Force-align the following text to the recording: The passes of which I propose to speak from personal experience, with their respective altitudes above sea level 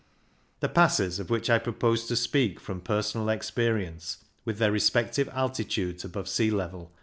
The 0.61 0.67
passes 0.67 1.19
of 1.19 1.29
which 1.29 1.47
I 1.47 1.59
propose 1.59 2.07
to 2.07 2.15
speak 2.15 2.59
from 2.59 2.81
personal 2.81 3.29
experience, 3.29 4.17
with 4.45 4.57
their 4.57 4.71
respective 4.71 5.29
altitudes 5.29 6.03
above 6.03 6.27
sea 6.27 6.49
level 6.49 6.91